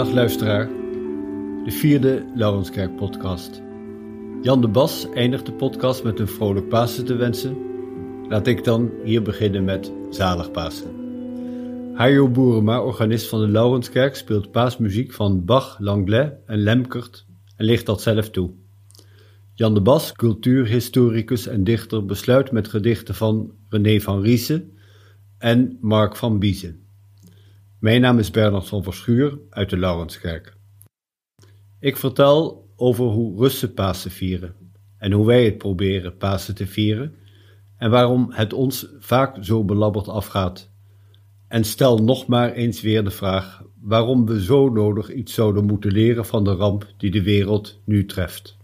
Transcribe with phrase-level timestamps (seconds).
[0.00, 0.66] Dag luisteraar,
[1.64, 3.62] de vierde Laurenskerk podcast.
[4.42, 7.56] Jan de Bas eindigt de podcast met een vrolijk Pasen te wensen.
[8.28, 10.90] Laat ik dan hier beginnen met zalig Pasen.
[11.94, 17.26] Hajo Boerema, organist van de Laurenskerk, speelt paasmuziek van Bach, Langlais en Lemkert
[17.56, 18.50] en ligt dat zelf toe.
[19.54, 24.72] Jan de Bas, cultuurhistoricus en dichter, besluit met gedichten van René van Riesen
[25.38, 26.89] en Mark van Biezen.
[27.80, 30.54] Mijn naam is Bernard van Verschuur uit de Laurenskerk.
[31.78, 34.54] Ik vertel over hoe Russen Pasen vieren
[34.98, 37.14] en hoe wij het proberen Pasen te vieren
[37.76, 40.70] en waarom het ons vaak zo belabberd afgaat.
[41.48, 45.92] En stel nog maar eens weer de vraag waarom we zo nodig iets zouden moeten
[45.92, 48.56] leren van de ramp die de wereld nu treft.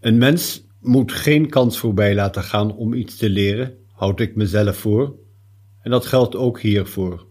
[0.00, 4.76] Een mens moet geen kans voorbij laten gaan om iets te leren, houd ik mezelf
[4.76, 5.14] voor,
[5.80, 7.26] en dat geldt ook hiervoor.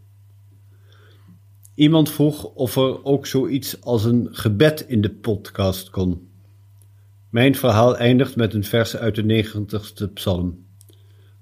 [1.75, 6.29] Iemand vroeg of er ook zoiets als een gebed in de podcast kon.
[7.29, 10.65] Mijn verhaal eindigt met een vers uit de 90ste psalm.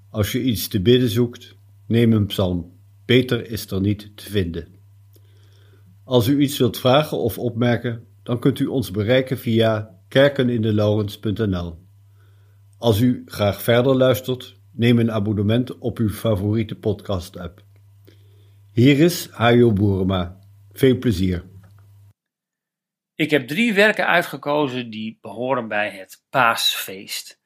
[0.08, 2.72] Als je iets te bidden zoekt, neem een psalm.
[3.04, 4.66] Beter is er niet te vinden.
[6.04, 11.78] Als u iets wilt vragen of opmerken, dan kunt u ons bereiken via kerkenindelauwens.nl.
[12.78, 17.62] Als u graag verder luistert, neem een abonnement op uw favoriete podcast-app.
[18.74, 20.38] Hier is Hajo Boerema.
[20.72, 21.44] Veel plezier.
[23.14, 27.40] Ik heb drie werken uitgekozen die behoren bij het paasfeest.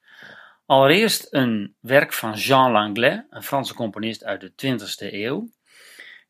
[0.65, 5.49] Allereerst een werk van Jean Langlais, een Franse componist uit de 20e eeuw.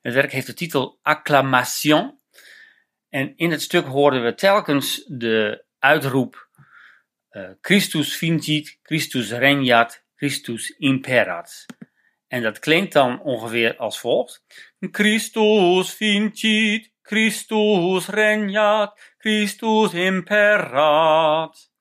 [0.01, 2.19] Het werk heeft de titel Acclamation.
[3.09, 6.49] En in het stuk hoorden we telkens de uitroep
[7.31, 11.65] uh, Christus vincit, Christus regnat, Christus imperat.
[12.29, 14.43] En dat klinkt dan ongeveer als volgt.
[14.79, 21.71] Christus vincit, Christus regnat, Christus imperat.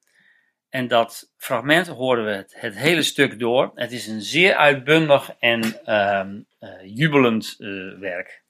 [0.69, 3.71] En dat fragment horen we het, hele stuk door.
[3.75, 6.25] Het is een zeer uitbundig en uh,
[6.61, 8.43] uh, jubelend uh, werk.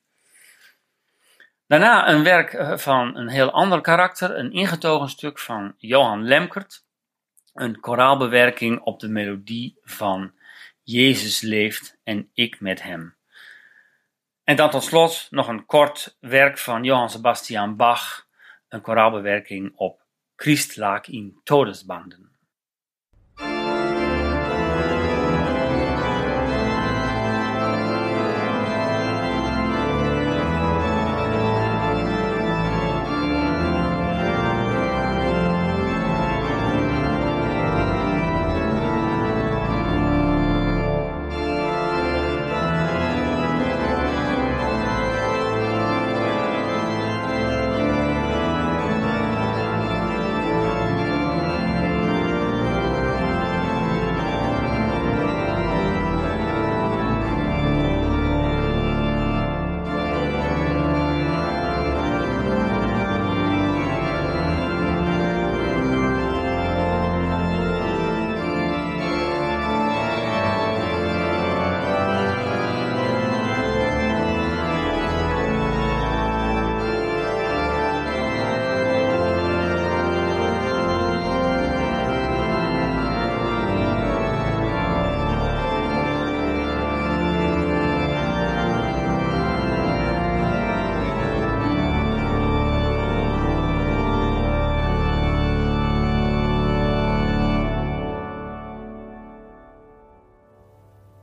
[1.66, 6.84] Daarna een werk eh, van een heel ander karakter, een ingetogen stuk van Johan Lemkert.
[7.54, 10.32] Een koraalbewerking op de melodie van
[10.90, 13.16] Jezus leeft en ik met hem.
[14.44, 18.26] En dan tot slot nog een kort werk van Johann Sebastian Bach,
[18.68, 20.06] een koraalbewerking op
[20.36, 22.27] Christ lag in Todesbanden.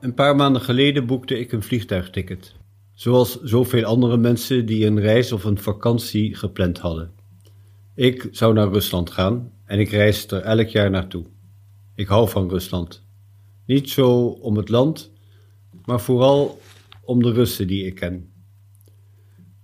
[0.05, 2.55] Een paar maanden geleden boekte ik een vliegtuigticket.
[2.93, 7.11] Zoals zoveel andere mensen die een reis of een vakantie gepland hadden.
[7.95, 11.25] Ik zou naar Rusland gaan en ik reis er elk jaar naartoe.
[11.95, 13.03] Ik hou van Rusland.
[13.65, 15.11] Niet zo om het land,
[15.85, 16.59] maar vooral
[17.01, 18.29] om de Russen die ik ken.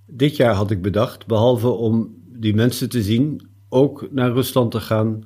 [0.06, 4.80] Dit jaar had ik bedacht, behalve om die mensen te zien, ook naar Rusland te
[4.80, 5.24] gaan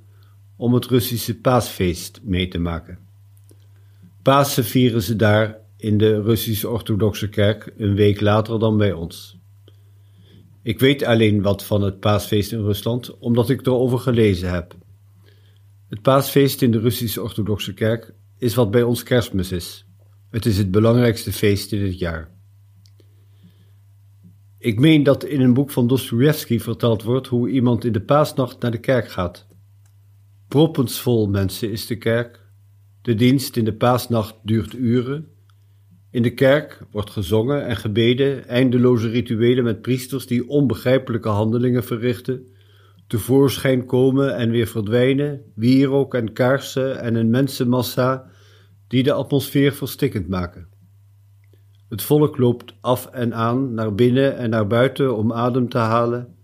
[0.56, 3.05] om het Russische paasfeest mee te maken.
[4.26, 9.40] Pasen vieren ze daar in de Russisch-Orthodoxe Kerk een week later dan bij ons.
[10.62, 14.76] Ik weet alleen wat van het paasfeest in Rusland, omdat ik erover gelezen heb.
[15.88, 19.86] Het paasfeest in de Russisch-Orthodoxe Kerk is wat bij ons kerstmis is.
[20.30, 22.32] Het is het belangrijkste feest in het jaar.
[24.58, 28.62] Ik meen dat in een boek van Dostoevsky verteld wordt hoe iemand in de paasnacht
[28.62, 29.48] naar de kerk gaat.
[30.48, 32.45] Proppensvol mensen is de kerk,
[33.06, 35.28] de dienst in de paasnacht duurt uren.
[36.12, 42.48] In de kerk wordt gezongen en gebeden, eindeloze rituelen met priesters die onbegrijpelijke handelingen verrichten,
[43.08, 48.28] tevoorschijn komen en weer verdwijnen, wierook en kaarsen en een mensenmassa
[48.88, 50.68] die de atmosfeer verstikkend maken.
[51.90, 56.36] Het volk loopt af en aan, naar binnen en naar buiten om adem te halen,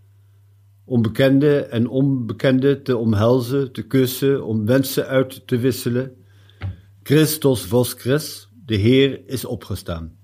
[0.86, 6.20] om bekende en onbekende te omhelzen, te kussen, om wensen uit te wisselen.
[7.04, 10.18] Christos voskres, de Heer is opgestaan.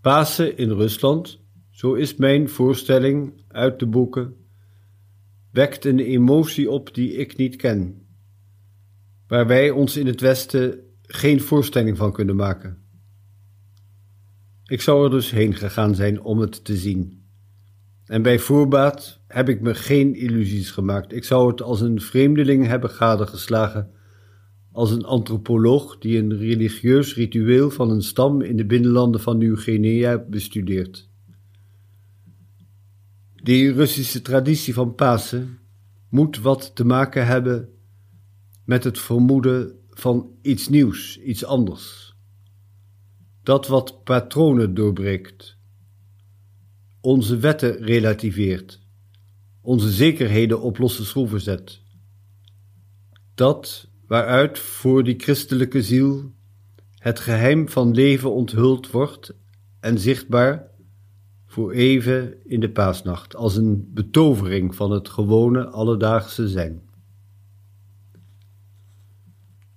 [0.00, 4.34] Pasen in Rusland, zo is mijn voorstelling uit de boeken,
[5.52, 8.06] wekt een emotie op die ik niet ken,
[9.26, 12.82] waar wij ons in het Westen geen voorstelling van kunnen maken.
[14.64, 17.26] Ik zou er dus heen gegaan zijn om het te zien.
[18.04, 21.12] En bij voorbaat heb ik me geen illusies gemaakt.
[21.12, 23.90] Ik zou het als een vreemdeling hebben gadegeslagen,
[24.78, 30.18] als een antropoloog die een religieus ritueel van een stam in de binnenlanden van Nieuw-Guinea
[30.18, 31.08] bestudeert.
[33.34, 35.58] Die Russische traditie van Pasen
[36.08, 37.68] moet wat te maken hebben
[38.64, 42.14] met het vermoeden van iets nieuws, iets anders.
[43.42, 45.56] Dat wat patronen doorbreekt,
[47.00, 48.80] onze wetten relativeert,
[49.60, 51.82] onze zekerheden op losse schroeven zet.
[53.34, 56.32] Dat waaruit voor die christelijke ziel
[56.98, 59.34] het geheim van leven onthuld wordt
[59.80, 60.66] en zichtbaar
[61.46, 66.82] voor even in de paasnacht, als een betovering van het gewone alledaagse zijn.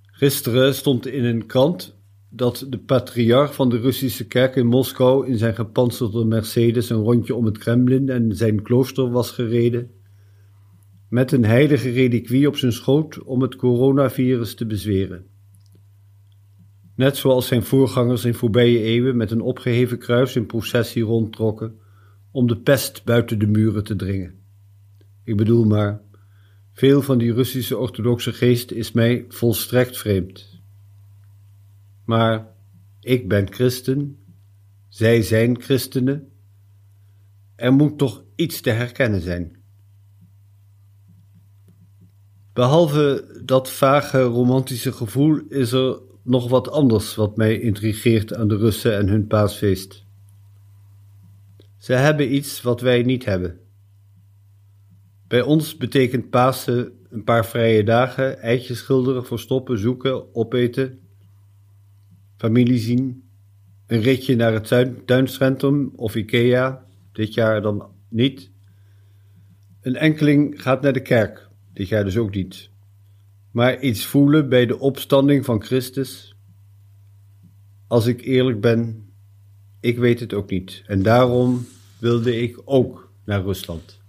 [0.05, 1.95] Gisteren stond in een krant
[2.29, 7.35] dat de patriarch van de Russische kerk in Moskou in zijn gepantserde Mercedes een rondje
[7.35, 9.91] om het Kremlin en zijn klooster was gereden,
[11.11, 15.25] met een heilige reliquie op zijn schoot om het coronavirus te bezweren.
[16.95, 21.79] Net zoals zijn voorgangers in voorbije eeuwen met een opgeheven kruis in processie rondtrokken
[22.31, 24.35] om de pest buiten de muren te dringen.
[25.23, 26.01] Ik bedoel maar,
[26.73, 30.61] veel van die Russische orthodoxe geest is mij volstrekt vreemd.
[32.05, 32.47] Maar
[32.99, 34.17] ik ben christen,
[34.89, 36.27] zij zijn christenen.
[37.55, 39.60] Er moet toch iets te herkennen zijn.
[42.53, 48.57] Behalve dat vage romantische gevoel is er nog wat anders wat mij intrigeert aan de
[48.57, 50.05] Russen en hun paasfeest.
[51.77, 53.59] Ze hebben iets wat wij niet hebben.
[55.27, 60.99] Bij ons betekent Pasen een paar vrije dagen, eitjes schilderen, verstoppen, zoeken, opeten,
[62.37, 63.29] familie zien,
[63.87, 68.49] een ritje naar het tuincentrum of Ikea, dit jaar dan niet.
[69.81, 72.69] Een enkeling gaat naar de kerk, dit jaar dus ook niet.
[73.51, 76.35] Maar iets voelen bij de opstanding van Christus.
[77.87, 79.09] Als ik eerlijk ben,
[79.79, 80.83] ik weet het ook niet.
[80.85, 83.99] En daarom wilde ik ook naar Rusland.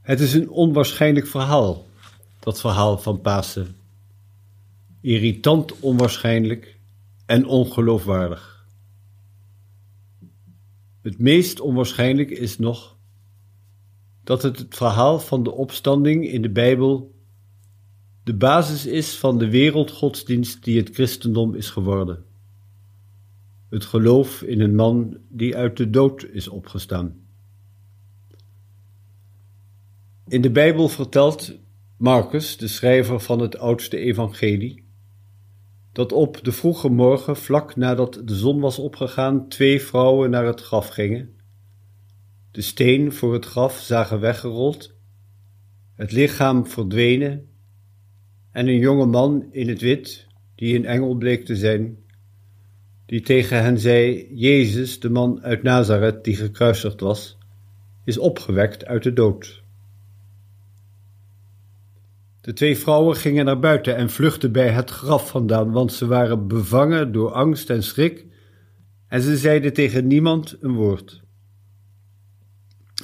[0.00, 1.86] Het is een onwaarschijnlijk verhaal,
[2.38, 3.76] dat verhaal van Pasen.
[5.00, 6.78] Irritant onwaarschijnlijk
[7.26, 8.53] en ongeloofwaardig.
[11.04, 12.96] Het meest onwaarschijnlijk is nog
[14.22, 17.14] dat het het verhaal van de opstanding in de Bijbel
[18.22, 22.24] de basis is van de wereldgodsdienst die het christendom is geworden.
[23.70, 27.16] Het geloof in een man die uit de dood is opgestaan.
[30.28, 31.58] In de Bijbel vertelt
[31.96, 34.83] Marcus, de schrijver van het oudste evangelie,
[35.94, 40.60] dat op de vroege morgen, vlak nadat de zon was opgegaan, twee vrouwen naar het
[40.60, 41.30] graf gingen.
[42.50, 44.94] De steen voor het graf zagen weggerold,
[45.94, 47.48] het lichaam verdwenen
[48.50, 51.96] en een jonge man in het wit, die een engel bleek te zijn,
[53.06, 57.38] die tegen hen zei: Jezus, de man uit Nazareth die gekruisigd was,
[58.04, 59.63] is opgewekt uit de dood.
[62.44, 66.48] De twee vrouwen gingen naar buiten en vluchtten bij het graf vandaan, want ze waren
[66.48, 68.26] bevangen door angst en schrik
[69.08, 71.22] en ze zeiden tegen niemand een woord.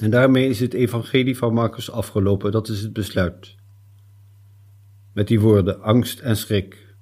[0.01, 3.55] En daarmee is het evangelie van Marcus afgelopen, dat is het besluit.
[5.13, 6.95] Met die woorden angst en schrik.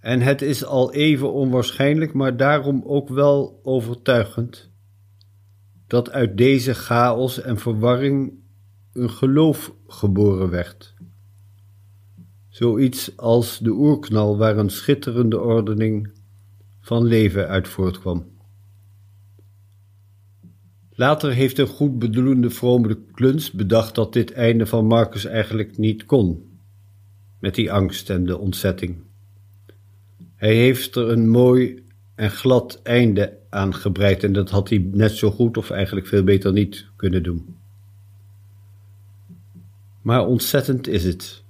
[0.00, 4.70] En het is al even onwaarschijnlijk, maar daarom ook wel overtuigend,
[5.86, 8.40] dat uit deze chaos en verwarring
[8.92, 10.94] een geloof geboren werd.
[12.48, 16.10] Zoiets als de oerknal waar een schitterende ordening
[16.80, 18.30] van leven uit voortkwam.
[20.94, 26.04] Later heeft een goed bedoelende vrome kluns bedacht dat dit einde van Marcus eigenlijk niet
[26.04, 26.58] kon,
[27.38, 28.96] met die angst en de ontzetting.
[30.34, 31.84] Hij heeft er een mooi
[32.14, 36.24] en glad einde aan gebreid en dat had hij net zo goed of eigenlijk veel
[36.24, 37.61] beter niet kunnen doen.
[40.02, 41.42] Maar ontzettend is het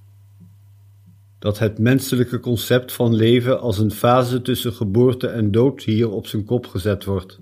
[1.38, 6.26] dat het menselijke concept van leven als een fase tussen geboorte en dood hier op
[6.26, 7.40] zijn kop gezet wordt.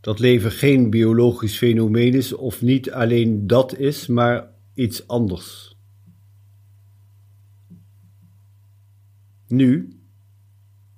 [0.00, 5.76] Dat leven geen biologisch fenomeen is of niet alleen dat is, maar iets anders.
[9.48, 9.98] Nu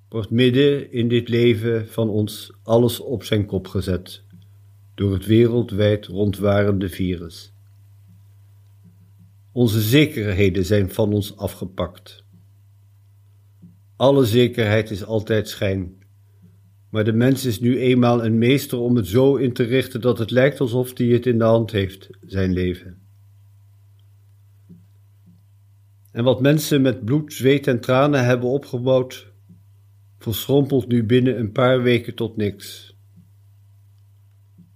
[0.09, 4.23] wordt midden in dit leven van ons alles op zijn kop gezet
[4.95, 7.53] door het wereldwijd rondwarende virus.
[9.59, 12.25] Onze zekerheden zijn van ons afgepakt.
[13.97, 15.93] Alle zekerheid is altijd schijn.
[16.91, 20.19] Maar de mens is nu eenmaal een meester om het zo in te richten dat
[20.19, 22.99] het lijkt alsof hij het in de hand heeft, zijn leven.
[26.13, 29.33] En wat mensen met bloed, zweet en tranen hebben opgebouwd,
[30.19, 32.97] verschrompelt nu binnen een paar weken tot niks.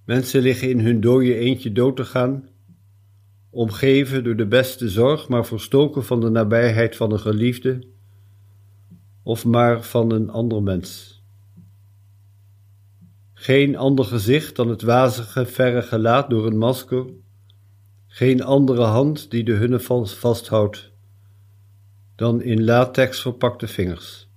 [0.05, 2.51] Mensen liggen in hun dode eentje dood te gaan
[3.54, 7.82] omgeven door de beste zorg, maar verstoken van de nabijheid van een geliefde
[9.23, 11.23] of maar van een ander mens.
[13.35, 17.06] Geen ander gezicht dan het wazige, verre gelaat door een masker,
[18.06, 20.92] geen andere hand die de hunne vasthoudt
[22.16, 24.30] dan in latex verpakte vingers.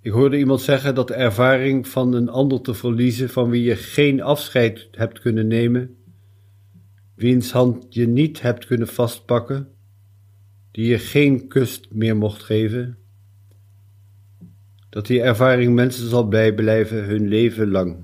[0.00, 3.76] Ik hoorde iemand zeggen dat de ervaring van een ander te verliezen van wie je
[3.76, 5.96] geen afscheid hebt kunnen nemen,
[7.14, 9.68] wiens hand je niet hebt kunnen vastpakken,
[10.70, 12.98] die je geen kust meer mocht geven,
[14.88, 17.96] dat die ervaring mensen zal bijblijven hun leven lang.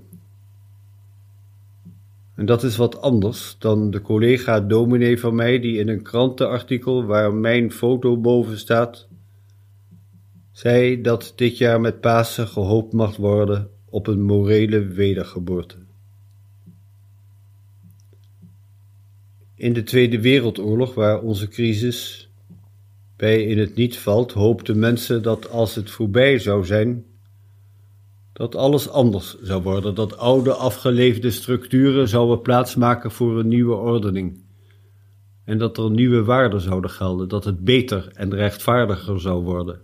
[2.34, 7.04] En dat is wat anders dan de collega dominee van mij die in een krantenartikel
[7.04, 9.08] waar mijn foto boven staat,
[10.52, 15.76] zei dat dit jaar met Pasen gehoopt mag worden op een morele wedergeboorte.
[19.60, 22.28] In de Tweede Wereldoorlog, waar onze crisis
[23.16, 27.04] bij in het niet valt, hoopten mensen dat als het voorbij zou zijn,
[28.32, 34.44] dat alles anders zou worden, dat oude afgeleefde structuren zouden plaatsmaken voor een nieuwe ordening.
[35.44, 39.80] En dat er nieuwe waarden zouden gelden, dat het beter en rechtvaardiger zou worden.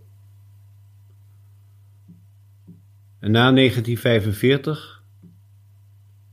[3.18, 5.02] En na 1945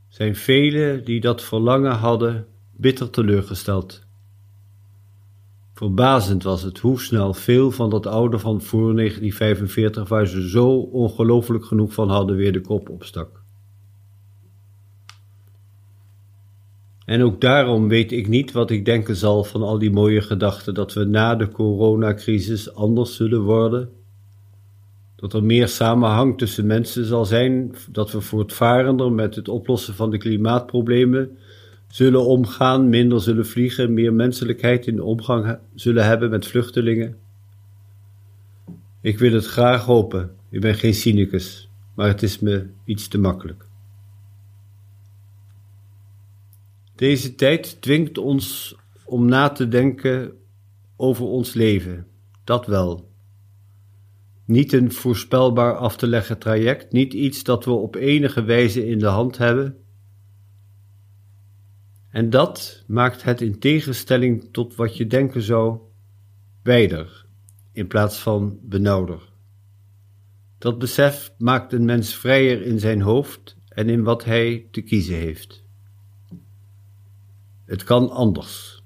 [0.08, 2.46] zijn velen die dat verlangen hadden
[2.76, 4.02] bitter teleurgesteld.
[5.74, 10.68] Verbazend was het hoe snel veel van dat oude van voor 1945, waar ze zo
[10.78, 13.42] ongelooflijk genoeg van hadden, weer de kop opstak.
[17.04, 20.74] En ook daarom weet ik niet wat ik denken zal van al die mooie gedachten
[20.74, 23.90] dat we na de coronacrisis anders zullen worden,
[25.16, 30.10] dat er meer samenhang tussen mensen zal zijn, dat we voortvarender met het oplossen van
[30.10, 31.38] de klimaatproblemen
[31.94, 37.16] zullen omgaan, minder zullen vliegen, meer menselijkheid in de omgang zullen hebben met vluchtelingen.
[39.00, 40.34] Ik wil het graag hopen.
[40.50, 43.66] Ik ben geen cynicus, maar het is me iets te makkelijk.
[46.94, 50.32] Deze tijd dwingt ons om na te denken
[50.96, 52.06] over ons leven,
[52.44, 53.08] dat wel.
[54.44, 58.98] Niet een voorspelbaar af te leggen traject, niet iets dat we op enige wijze in
[58.98, 59.83] de hand hebben,
[62.14, 65.78] en dat maakt het in tegenstelling tot wat je denken zou,
[66.62, 67.26] wijder
[67.72, 69.32] in plaats van benauwder.
[70.58, 75.14] Dat besef maakt een mens vrijer in zijn hoofd en in wat hij te kiezen
[75.14, 75.64] heeft.
[77.64, 78.82] Het kan anders.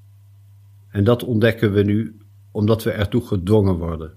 [0.88, 2.18] En dat ontdekken we nu
[2.50, 4.14] omdat we ertoe gedwongen worden.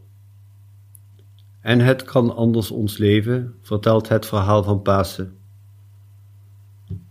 [1.60, 5.38] En het kan anders ons leven, vertelt het verhaal van Pasen.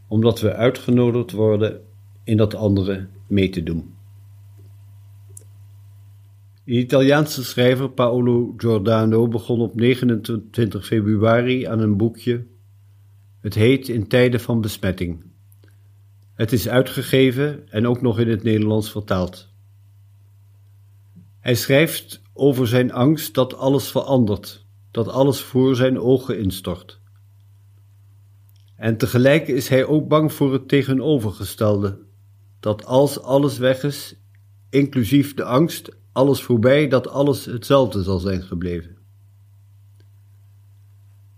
[0.07, 1.89] Omdat we uitgenodigd worden
[2.25, 3.95] in dat andere mee te doen.
[6.65, 12.45] De Italiaanse schrijver Paolo Giordano begon op 29 februari aan een boekje.
[13.41, 15.25] Het heet In tijden van besmetting.
[16.35, 19.49] Het is uitgegeven en ook nog in het Nederlands vertaald.
[21.41, 27.01] Hij schrijft over zijn angst dat alles verandert, dat alles voor zijn ogen instort.
[28.77, 31.99] En tegelijk is hij ook bang voor het tegenovergestelde,
[32.61, 34.15] dat als alles weg is,
[34.69, 38.97] inclusief de angst, alles voorbij, dat alles hetzelfde zal zijn gebleven.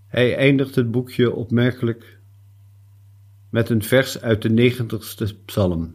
[0.07, 2.21] Hij eindigt het boekje opmerkelijk
[3.50, 5.95] met een vers uit de negentigste psalm.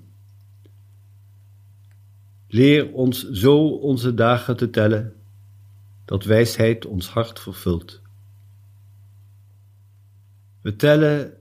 [2.48, 5.14] Leer ons zo onze dagen te tellen,
[6.06, 8.02] dat wijsheid ons hart vervult.
[10.62, 11.34] We tellen,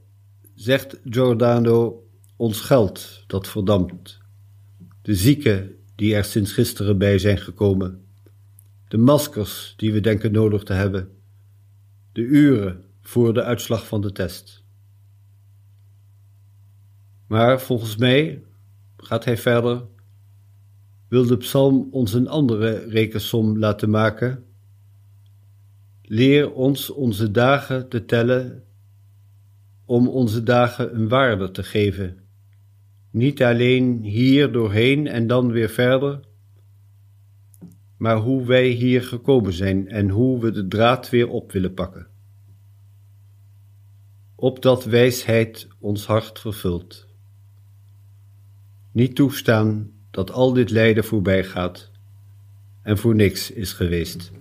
[0.55, 2.06] zegt Giordano,
[2.37, 4.19] ons geld dat verdampt,
[5.03, 8.05] de zieken die er sinds gisteren bij zijn gekomen,
[8.89, 11.11] de maskers die we denken nodig te hebben,
[12.13, 14.65] de uren voor de uitslag van de test.
[17.27, 18.43] Maar volgens mij,
[18.97, 19.87] gaat hij verder,
[21.09, 24.45] wil de psalm ons een andere rekensom laten maken.
[26.03, 28.65] Leer ons onze dagen te tellen
[29.85, 32.26] om onze dagen een waarde te geven.
[33.17, 36.21] Niet alleen hier doorheen en dan weer verder,
[37.97, 42.07] maar hoe wij hier gekomen zijn en hoe we de draad weer op willen pakken.
[44.35, 47.07] Opdat wijsheid ons hart vervult.
[48.93, 51.91] Niet toestaan dat al dit lijden voorbij gaat
[52.83, 54.33] en voor niks is geweest.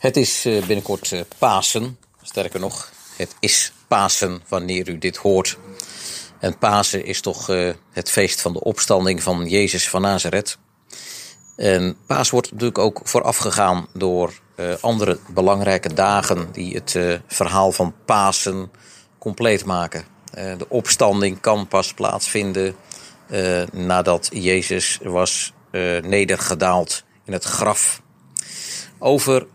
[0.00, 1.98] Het is eh, binnenkort eh, Pasen.
[2.22, 5.58] Sterker nog, het is Pasen wanneer u dit hoort.
[6.38, 10.58] En Pasen is toch uh, het feest van de opstanding van Jezus van Nazareth.
[11.56, 14.40] En Paas wordt natuurlijk ook voorafgegaan door
[14.80, 18.70] andere belangrijke dagen die het verhaal van Pasen
[19.18, 20.04] compleet maken.
[20.32, 22.76] de opstanding kan pas plaatsvinden
[23.72, 25.52] nadat Jezus was
[26.02, 28.02] nedergedaald in het graf.
[28.98, 29.46] Over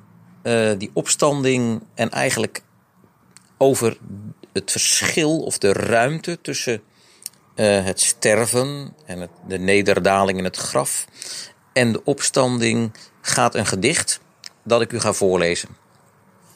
[0.46, 2.62] uh, die opstanding en eigenlijk
[3.58, 3.98] over
[4.54, 6.82] het verschil of de ruimte tussen
[7.56, 11.06] uh, het sterven en het, de nederdaling in het graf
[11.74, 14.20] en de opstanding gaat een gedicht
[14.64, 15.70] dat ik u ga voorlezen.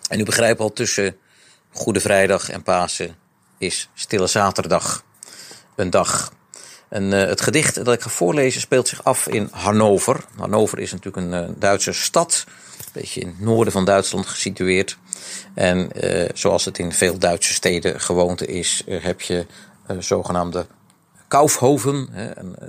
[0.10, 1.18] En u begrijpt al tussen
[1.72, 3.16] Goede Vrijdag en Pasen
[3.58, 5.04] is Stille Zaterdag
[5.76, 6.34] een dag.
[6.90, 10.26] En uh, het gedicht dat ik ga voorlezen speelt zich af in Hannover.
[10.38, 12.46] Hannover is natuurlijk een Duitse stad
[12.94, 14.98] een beetje in het noorden van Duitsland gesitueerd.
[15.54, 19.46] En uh, zoals het in veel Duitse steden gewoonte is, uh, heb je
[19.92, 20.68] uh, zogenaamde
[21.28, 22.10] Kaufhoven,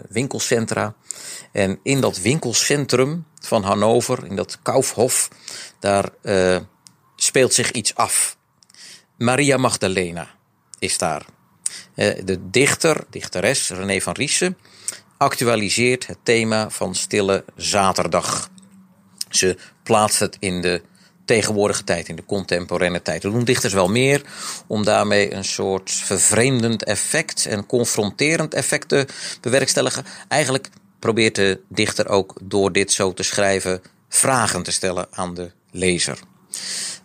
[0.08, 0.94] winkelcentra.
[1.52, 5.28] En in dat winkelcentrum van Hannover, in dat Kaufhof,
[5.78, 6.10] daar
[7.16, 8.36] speelt zich iets af.
[9.16, 10.28] Maria Magdalena
[10.78, 11.24] is daar.
[11.94, 14.58] De dichter, dichteres René van Riesen,
[15.16, 18.50] actualiseert het thema van Stille Zaterdag.
[19.30, 20.82] Ze plaatst het in de
[21.24, 23.22] tegenwoordige tijd, in de contemporaine tijd.
[23.22, 24.22] Dat doen dichters wel meer
[24.66, 29.06] om daarmee een soort vervreemdend effect en confronterend effect te
[29.40, 30.04] bewerkstelligen.
[30.28, 35.50] Eigenlijk probeert de dichter ook door dit zo te schrijven vragen te stellen aan de
[35.70, 36.18] lezer.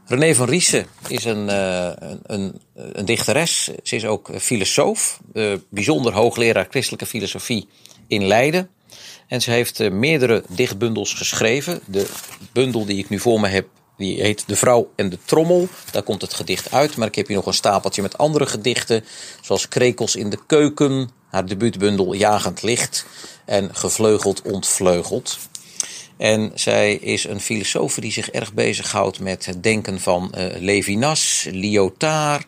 [0.05, 1.91] René van Riesen is een, uh,
[2.23, 3.69] een, een, dichteres.
[3.83, 7.67] Ze is ook filosoof, uh, bijzonder hoogleraar christelijke filosofie
[8.07, 8.69] in Leiden.
[9.27, 11.79] En ze heeft uh, meerdere dichtbundels geschreven.
[11.85, 12.05] De
[12.51, 15.67] bundel die ik nu voor me heb, die heet De Vrouw en de Trommel.
[15.91, 16.95] Daar komt het gedicht uit.
[16.95, 19.03] Maar ik heb hier nog een stapeltje met andere gedichten.
[19.41, 23.05] Zoals Krekels in de Keuken, haar debuutbundel Jagend Licht
[23.45, 25.37] en Gevleugeld Ontvleugeld.
[26.17, 31.47] En zij is een filosoof die zich erg bezighoudt met het denken van uh, Levinas,
[31.51, 32.45] Lyotard.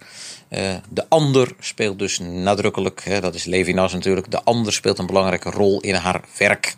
[0.50, 5.50] Uh, de ander speelt dus nadrukkelijk, dat is Levinas natuurlijk, de ander speelt een belangrijke
[5.50, 6.76] rol in haar werk.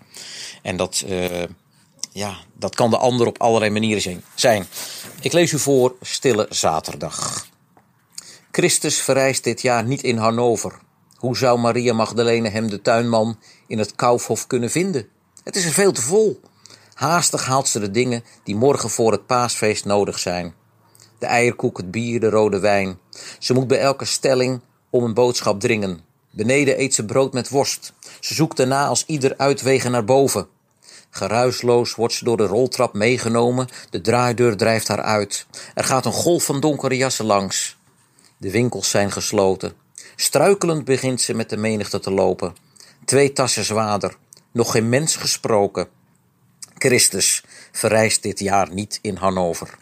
[0.61, 1.43] En dat, uh,
[2.11, 4.67] ja, dat kan de ander op allerlei manieren zijn.
[5.21, 7.47] Ik lees u voor Stille Zaterdag.
[8.51, 10.79] Christus verrijst dit jaar niet in Hannover.
[11.15, 15.07] Hoe zou Maria Magdalene hem, de tuinman, in het Kaufhof kunnen vinden?
[15.43, 16.39] Het is er veel te vol.
[16.93, 20.53] Haastig haalt ze de dingen die morgen voor het paasfeest nodig zijn.
[21.19, 22.99] De eierkoek, het bier, de rode wijn.
[23.39, 25.99] Ze moet bij elke stelling om een boodschap dringen.
[26.31, 27.93] Beneden eet ze brood met worst.
[28.19, 30.47] Ze zoekt daarna als ieder uitwegen naar boven.
[31.09, 35.45] Geruisloos wordt ze door de roltrap meegenomen, de draaideur drijft haar uit.
[35.73, 37.77] Er gaat een golf van donkere jassen langs.
[38.37, 39.73] De winkels zijn gesloten.
[40.15, 42.55] Struikelend begint ze met de menigte te lopen.
[43.05, 44.15] Twee tassen zwaarder.
[44.51, 45.87] Nog geen mens gesproken.
[46.77, 49.77] Christus verrijst dit jaar niet in Hannover.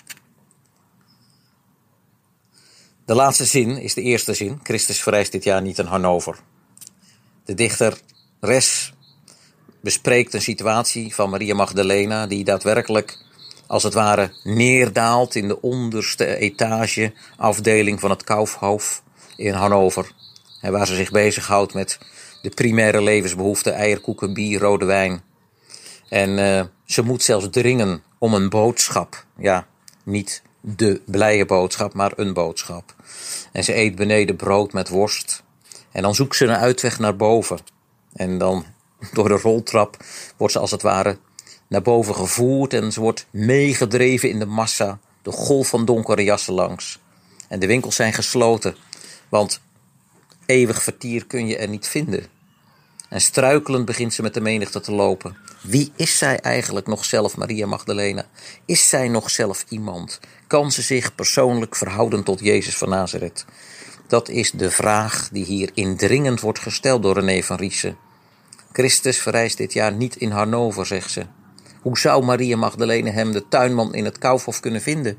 [3.07, 4.59] De laatste zin is de eerste zin.
[4.63, 6.39] Christus verrijst dit jaar niet in Hannover.
[7.45, 7.99] De dichter
[8.39, 8.93] Res
[9.81, 13.17] bespreekt een situatie van Maria Magdalena die daadwerkelijk
[13.67, 19.03] als het ware neerdaalt in de onderste etage afdeling van het Kaufhof
[19.35, 20.11] in Hannover.
[20.61, 21.97] En waar ze zich bezighoudt met
[22.41, 25.21] de primaire levensbehoeften, eierkoeken, bier, rode wijn.
[26.09, 29.25] En uh, ze moet zelfs dringen om een boodschap.
[29.37, 29.67] Ja,
[30.03, 32.95] niet de blije boodschap, maar een boodschap.
[33.51, 35.43] En ze eet beneden brood met worst.
[35.91, 37.59] En dan zoekt ze een uitweg naar boven.
[38.13, 38.65] En dan
[39.13, 39.97] door de roltrap
[40.37, 41.17] wordt ze als het ware
[41.67, 46.53] naar boven gevoerd en ze wordt meegedreven in de massa, de golf van donkere jassen
[46.53, 46.99] langs.
[47.47, 48.75] En de winkels zijn gesloten,
[49.29, 49.61] want
[50.45, 52.25] eeuwig vertier kun je er niet vinden.
[53.09, 55.37] En struikelend begint ze met de menigte te lopen.
[55.61, 58.25] Wie is zij eigenlijk nog zelf, Maria Magdalena?
[58.65, 60.19] Is zij nog zelf iemand?
[60.47, 63.45] Kan ze zich persoonlijk verhouden tot Jezus van Nazareth?
[64.07, 67.97] Dat is de vraag die hier indringend wordt gesteld door René van Riesen.
[68.71, 71.25] Christus verrijst dit jaar niet in Hannover, zegt ze.
[71.81, 75.17] Hoe zou Maria Magdalene hem, de tuinman, in het Kaufhof kunnen vinden?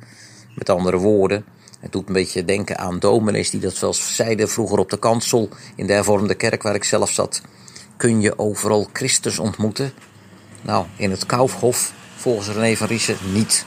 [0.55, 1.45] Met andere woorden,
[1.81, 5.49] het doet een beetje denken aan dominees die dat zelfs zeiden vroeger op de kansel
[5.77, 7.41] in de hervormde kerk waar ik zelf zat.
[7.97, 9.93] Kun je overal Christus ontmoeten?
[10.63, 13.67] Nou, in het Kaufhof, volgens René van Riesen, niet.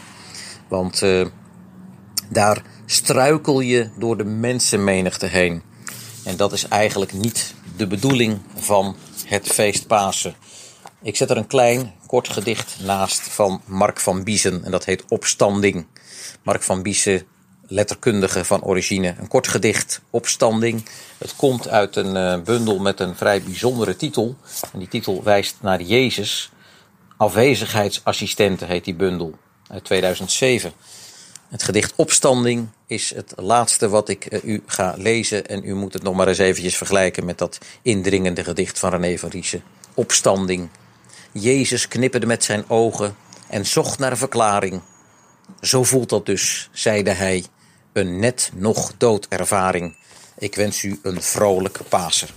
[0.67, 1.25] Want uh,
[2.31, 5.61] daar struikel je door de mensenmenigte heen.
[6.23, 10.35] En dat is eigenlijk niet de bedoeling van het feest Pasen.
[11.01, 15.03] Ik zet er een klein, kort gedicht naast van Mark van Biezen en dat heet
[15.07, 15.85] Opstanding.
[16.43, 17.23] Mark van Biezen,
[17.67, 19.15] letterkundige van origine.
[19.19, 20.85] Een kort gedicht, Opstanding.
[21.17, 24.35] Het komt uit een uh, bundel met een vrij bijzondere titel.
[24.73, 26.51] En die titel wijst naar Jezus.
[27.17, 29.33] Afwezigheidsassistenten heet die bundel,
[29.67, 30.73] uit 2007.
[31.51, 35.47] Het gedicht Opstanding is het laatste wat ik uh, u ga lezen.
[35.47, 39.17] En u moet het nog maar eens eventjes vergelijken met dat indringende gedicht van René
[39.17, 39.63] van Riesen.
[39.93, 40.69] Opstanding.
[41.31, 43.15] Jezus knipperde met zijn ogen
[43.47, 44.81] en zocht naar een verklaring.
[45.61, 47.45] Zo voelt dat dus, zeide hij,
[47.93, 49.95] een net nog doodervaring.
[50.37, 52.29] Ik wens u een vrolijke Pasen.